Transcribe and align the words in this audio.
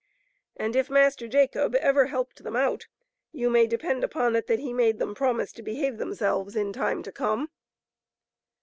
And 0.57 0.75
if 0.75 0.89
Master 0.89 1.27
Jacob 1.27 1.75
ever 1.75 2.07
helped 2.07 2.43
them 2.43 2.55
out, 2.55 2.87
you 3.31 3.51
may 3.51 3.67
depend 3.67 4.03
upon 4.03 4.35
it 4.35 4.47
that 4.47 4.57
he 4.57 4.73
made 4.73 4.97
them 4.97 5.13
promise 5.13 5.51
to 5.51 5.61
behave 5.61 5.99
themselves 5.99 6.55
in 6.55 6.73
time 6.73 7.03
to 7.03 7.11
come. 7.11 7.51